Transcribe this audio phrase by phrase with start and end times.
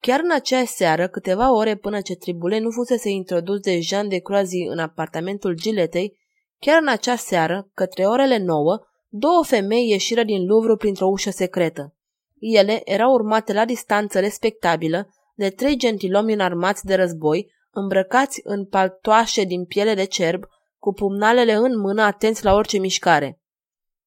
[0.00, 4.18] Chiar în acea seară, câteva ore până ce Tribule nu fusese introdus de Jean de
[4.18, 6.26] Croazy în apartamentul Giletei,
[6.60, 11.94] Chiar în acea seară, către orele nouă, două femei ieșiră din Louvre printr-o ușă secretă.
[12.38, 19.44] Ele erau urmate la distanță respectabilă de trei gentilomi înarmați de război, îmbrăcați în paltoașe
[19.44, 20.44] din piele de cerb,
[20.78, 23.40] cu pumnalele în mână atenți la orice mișcare.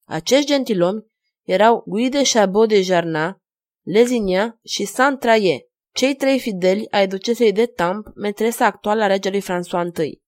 [0.06, 1.06] Acești gentilomi
[1.44, 3.38] erau Guy de Chabot de Jarna,
[3.82, 10.04] Lezinia și Saint-Traie, cei trei fideli ai ducesei de Tamp, metresa actuală a regelui François
[10.04, 10.22] I.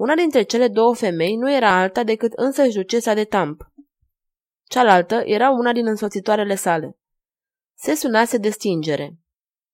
[0.00, 3.60] Una dintre cele două femei nu era alta decât însăși ducesa de Tamp.
[4.68, 6.98] Cealaltă era una din însoțitoarele sale.
[7.78, 9.18] Se sunase de stingere.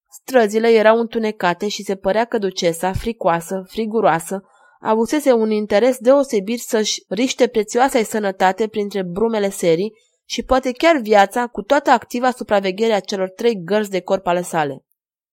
[0.08, 4.42] Străzile erau întunecate și se părea că ducesa, fricoasă, friguroasă,
[4.80, 9.92] avusese un interes deosebit să-și riște prețioasa sănătate printre brumele serii
[10.24, 14.42] și poate chiar viața cu toată activa supraveghere a celor trei gărzi de corp ale
[14.42, 14.84] sale.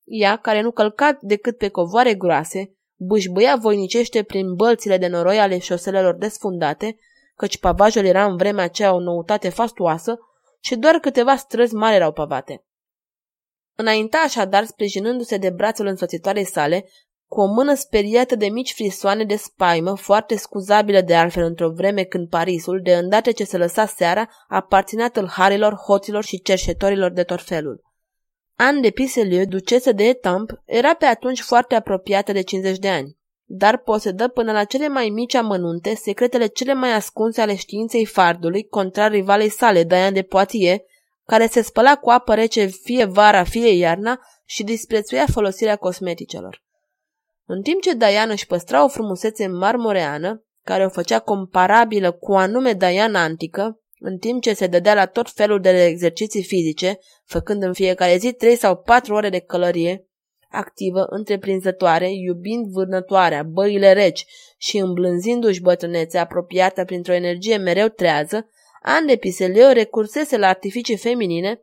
[0.04, 2.74] Ea, care nu călca decât pe covoare groase,
[3.06, 6.98] Bușbâia voinicește prin bălțile de noroi ale șoselelor desfundate,
[7.36, 10.20] căci pavajul era în vremea aceea o noutate fastuoasă
[10.60, 12.66] și doar câteva străzi mari erau pavate.
[13.76, 16.86] Înainta așadar, sprijinându-se de brațul însoțitoarei sale,
[17.28, 22.04] cu o mână speriată de mici frisoane de spaimă, foarte scuzabile de altfel într-o vreme
[22.04, 27.42] când Parisul, de îndată ce se lăsa seara, aparținea tâlharilor, hoților și cerșetorilor de tot
[27.42, 27.93] felul.
[28.66, 33.18] Anne de Piselieu, ducesă de Etamp, era pe atunci foarte apropiată de 50 de ani,
[33.46, 38.68] dar posedă până la cele mai mici amănunte secretele cele mai ascunse ale științei fardului,
[38.68, 40.82] contrar rivalei sale, Diane de Poitiers,
[41.26, 46.64] care se spăla cu apă rece fie vara, fie iarna și disprețuia folosirea cosmeticelor.
[47.46, 52.74] În timp ce Diana își păstra o frumusețe marmoreană, care o făcea comparabilă cu anume
[52.74, 57.74] Diana antică, în timp ce se dădea la tot felul de exerciții fizice, făcând în
[57.74, 60.08] fiecare zi trei sau patru ore de călărie,
[60.50, 64.26] activă, întreprinzătoare, iubind vânătoarea, băile reci
[64.58, 68.50] și îmblânzindu-și bătrânețea apropiată printr-o energie mereu trează,
[68.82, 71.62] An de Piseleu recursese la artificii feminine,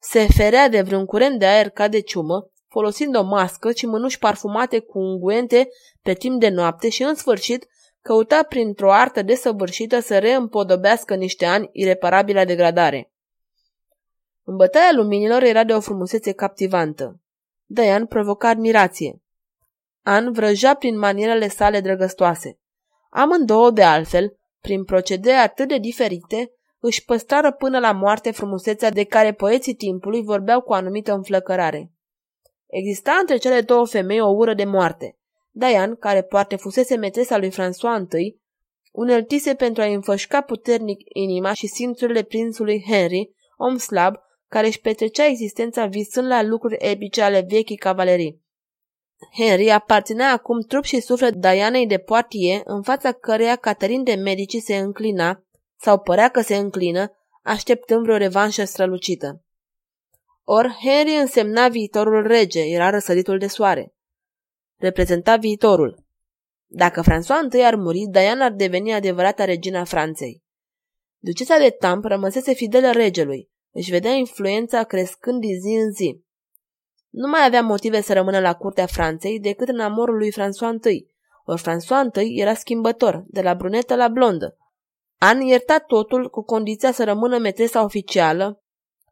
[0.00, 4.18] se ferea de vreun curent de aer ca de ciumă, folosind o mască și mânuși
[4.18, 5.68] parfumate cu unguente
[6.02, 7.66] pe timp de noapte și, în sfârșit,
[8.02, 13.12] căuta printr-o artă desăvârșită să reîmpodobească niște ani ireparabile degradare.
[14.44, 17.20] În bătaia luminilor era de o frumusețe captivantă.
[17.64, 19.22] Diane provoca admirație.
[20.02, 22.58] An vrăja prin manierele sale drăgăstoase.
[23.10, 29.04] Amândouă, de altfel, prin procedee atât de diferite, își păstrară până la moarte frumusețea de
[29.04, 31.92] care poeții timpului vorbeau cu anumită înflăcărare.
[32.66, 35.16] Exista între cele două femei o ură de moarte.
[35.54, 38.40] Diane, care poate fusese metresa lui François I,
[38.92, 44.14] uneltise pentru a înfășca puternic inima și simțurile prințului Henry, om slab,
[44.48, 48.40] care își petrecea existența visând la lucruri epice ale vechii cavalerii.
[49.36, 54.56] Henry aparținea acum trup și suflet Dianei de Poitiers, în fața căreia Caterin de Medici
[54.56, 55.44] se înclina,
[55.76, 57.12] sau părea că se înclină,
[57.42, 59.44] așteptând vreo revanșă strălucită.
[60.44, 63.94] Or, Henry însemna viitorul rege, era răsăritul de soare
[64.82, 66.04] reprezenta viitorul.
[66.66, 70.42] Dacă François I ar muri, Diana ar deveni adevărata regina Franței.
[71.18, 76.24] Ducesa de Tamp rămăsese fidelă regelui, își vedea influența crescând din zi în zi.
[77.10, 81.06] Nu mai avea motive să rămână la curtea Franței decât în amorul lui François I,
[81.44, 84.56] ori François I era schimbător, de la brunetă la blondă.
[85.18, 88.62] An ierta totul cu condiția să rămână metresa oficială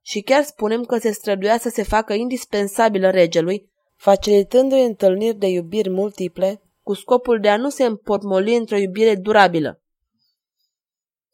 [0.03, 3.70] și chiar spunem că se străduia să se facă indispensabilă regelui
[4.01, 9.83] facilitându-i întâlniri de iubiri multiple, cu scopul de a nu se împotmoli într-o iubire durabilă.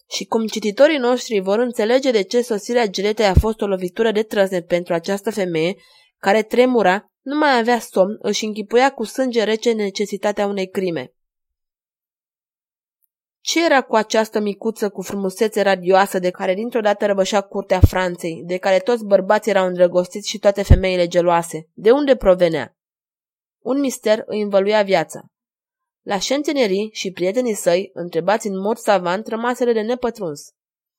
[0.08, 4.22] Și cum cititorii noștri vor înțelege de ce sosirea Giletei a fost o lovitură de
[4.22, 5.76] trăznet pentru această femeie,
[6.18, 11.12] care tremura, nu mai avea somn, își închipuia cu sânge rece necesitatea unei crime.
[13.48, 18.42] Ce era cu această micuță cu frumusețe radioasă de care dintr-o dată răbășea curtea Franței,
[18.44, 21.68] de care toți bărbații erau îndrăgostiți și toate femeile geloase?
[21.72, 22.76] De unde provenea?
[23.62, 25.20] Un mister îi învăluia viața.
[26.02, 30.40] La șentenerii și prietenii săi, întrebați în mod savant, rămaseră de nepătruns.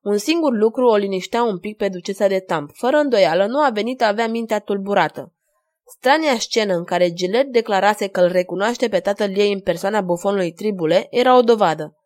[0.03, 2.69] Un singur lucru o liniștea un pic pe ducesa de Tamp.
[2.73, 5.33] Fără îndoială, nu a venit avea mintea tulburată.
[5.85, 10.51] Strania scenă în care Gilet declarase că îl recunoaște pe tatăl ei în persoana bufonului
[10.51, 11.97] Tribule era o dovadă.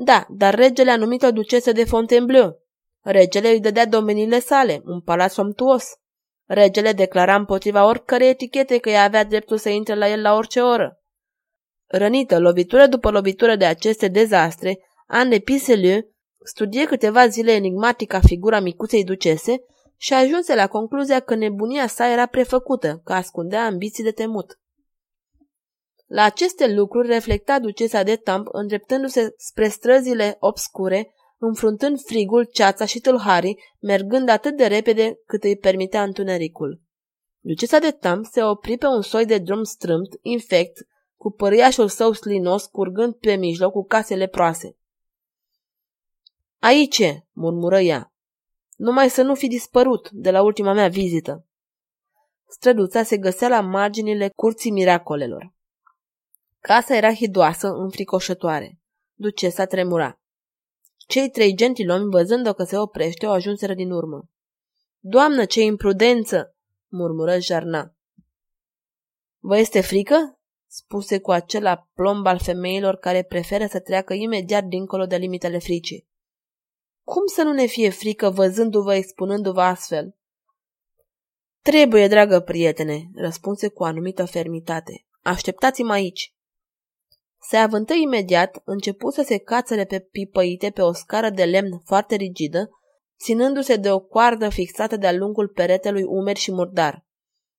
[0.00, 2.62] Da, dar regele a numit-o ducesă de Fontainebleau.
[3.00, 5.84] Regele îi dădea domeniile sale, un palat somptuos.
[6.46, 10.60] Regele declara împotriva oricărei etichete că ea avea dreptul să intre la el la orice
[10.60, 11.02] oră.
[11.86, 16.00] Rănită, lovitură după lovitură de aceste dezastre, Anne Piselieu
[16.44, 19.64] studie câteva zile enigmatica figura micuței ducese
[19.96, 24.58] și ajunse la concluzia că nebunia sa era prefăcută, că ascundea ambiții de temut.
[26.08, 33.00] La aceste lucruri reflecta ducesa de Tamp îndreptându-se spre străzile obscure, înfruntând frigul, ceața și
[33.00, 36.80] tâlharii, mergând atât de repede cât îi permitea întunericul.
[37.40, 42.12] Ducesa de Tamp se opri pe un soi de drum strâmt, infect, cu păriașul său
[42.12, 44.76] slinos curgând pe mijloc cu casele proase.
[46.58, 47.02] Aici,
[47.32, 48.12] murmură ea.
[48.76, 51.46] Numai să nu fi dispărut de la ultima mea vizită.
[52.46, 55.56] Străduța se găsea la marginile curții miracolelor.
[56.60, 58.80] Casa era hidoasă, înfricoșătoare.
[59.14, 60.20] Ducesa tremura.
[60.96, 64.28] Cei trei gentilomi, văzând-o că se oprește, o ajunseră din urmă.
[64.98, 66.56] Doamnă, ce imprudență!
[66.88, 67.94] murmură Jarna.
[69.38, 70.38] Vă este frică?
[70.66, 76.08] spuse cu acela plomb al femeilor care preferă să treacă imediat dincolo de limitele fricii.
[77.04, 80.16] Cum să nu ne fie frică văzându-vă expunându-vă astfel?
[81.62, 85.06] Trebuie, dragă prietene, răspunse cu anumită fermitate.
[85.22, 86.34] Așteptați-mă aici.
[87.40, 92.14] Se avântă imediat, începu să se cațăre pe pipăite pe o scară de lemn foarte
[92.14, 92.70] rigidă,
[93.18, 97.06] ținându-se de o coardă fixată de-a lungul peretelui umer și murdar.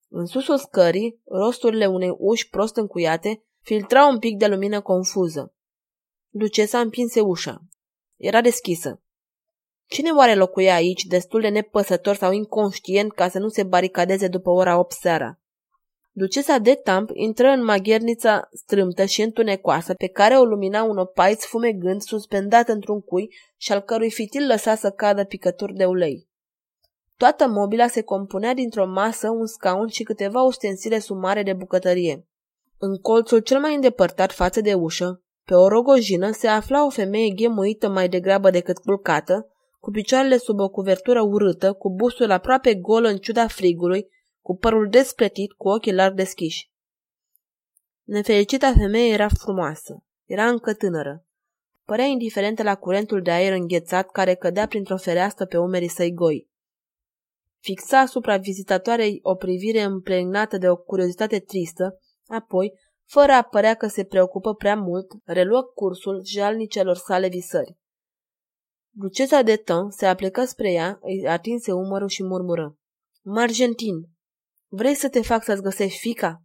[0.10, 5.54] În susul scării, rosturile unei uși prost încuiate filtrau un pic de lumină confuză.
[6.30, 7.62] Ducesa împinse ușa.
[8.16, 9.02] Era deschisă.
[9.86, 14.50] Cine oare locuia aici, destul de nepăsător sau inconștient ca să nu se baricadeze după
[14.50, 15.39] ora 8 seara?
[16.20, 21.44] Ducesa de Tamp intră în maghernița strâmtă și întunecoasă pe care o lumina un opaiț
[21.44, 26.28] fumegând suspendat într-un cui și al cărui fitil lăsa să cadă picături de ulei.
[27.18, 32.28] Toată mobila se compunea dintr-o masă, un scaun și câteva ustensile sumare de bucătărie.
[32.78, 37.30] În colțul cel mai îndepărtat față de ușă, pe o rogojină, se afla o femeie
[37.30, 39.48] ghemuită mai degrabă decât culcată,
[39.80, 44.08] cu picioarele sub o cuvertură urâtă, cu bustul aproape gol în ciuda frigului,
[44.42, 46.72] cu părul despletit, cu ochii larg deschiși.
[48.04, 50.04] Nefericita femeie era frumoasă.
[50.26, 51.26] Era încă tânără.
[51.86, 56.50] Părea indiferentă la curentul de aer înghețat care cădea printr-o fereastră pe umerii săi goi.
[57.60, 62.74] Fixa asupra vizitatoarei o privire împregnată de o curiozitate tristă, apoi,
[63.06, 67.78] fără a părea că se preocupă prea mult, reluă cursul jalnicelor sale visări.
[68.90, 72.78] Ducesa de Tan se aplecă spre ea, îi atinse umărul și murmură.
[73.22, 74.10] Margentin,
[74.70, 76.42] vrei să te fac să-ți găsești fica?